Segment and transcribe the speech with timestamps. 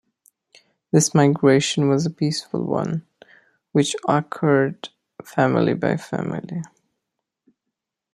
[0.91, 3.05] This migration was a peaceful one
[3.71, 4.89] which occurred
[5.23, 6.63] family by family.